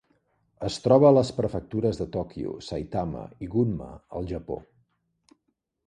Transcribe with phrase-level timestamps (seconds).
[0.69, 4.61] Es troba a les prefectures de Tòquio, Saitama i Gunma al Japó.